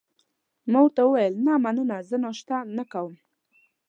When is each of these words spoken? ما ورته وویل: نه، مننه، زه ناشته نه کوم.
ما 0.71 0.79
ورته 0.83 1.01
وویل: 1.05 1.33
نه، 1.45 1.53
مننه، 1.63 1.97
زه 2.09 2.15
ناشته 2.25 2.55
نه 2.77 2.83
کوم. 2.91 3.13